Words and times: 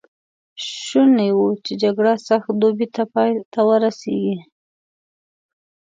شوني 0.83 1.27
وه 1.37 1.51
چې 1.65 1.73
جګړه 1.83 2.13
سږ 2.27 2.43
دوبی 2.59 2.87
پای 3.13 3.31
ته 3.51 3.59
ورسېږي. 3.67 4.37